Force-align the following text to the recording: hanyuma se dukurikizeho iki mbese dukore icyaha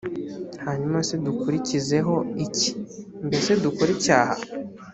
hanyuma 0.65 0.97
se 1.07 1.15
dukurikizeho 1.25 2.15
iki 2.45 2.69
mbese 3.27 3.49
dukore 3.63 3.89
icyaha 3.97 4.35